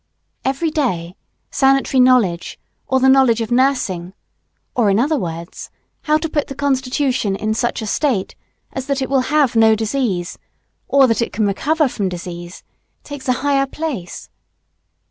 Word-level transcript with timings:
Every 0.43 0.71
day 0.71 1.15
sanitary 1.51 2.01
knowledge, 2.01 2.57
or 2.87 2.99
the 2.99 3.07
knowledge 3.07 3.39
of 3.39 3.51
nursing, 3.51 4.13
or 4.75 4.89
in 4.89 4.97
other 4.97 5.15
words, 5.19 5.69
of 6.01 6.07
how 6.07 6.17
to 6.17 6.27
put 6.27 6.47
the 6.47 6.55
constitution 6.55 7.35
in 7.35 7.53
such 7.53 7.83
a 7.83 7.85
state 7.85 8.33
as 8.73 8.87
that 8.87 9.03
it 9.03 9.11
will 9.11 9.29
have 9.35 9.55
no 9.55 9.75
disease, 9.75 10.39
or 10.87 11.05
that 11.05 11.21
it 11.21 11.31
can 11.31 11.45
recover 11.45 11.87
from 11.87 12.09
disease, 12.09 12.63
takes 13.03 13.27
a 13.27 13.31
higher 13.45 13.67
place. 13.67 14.27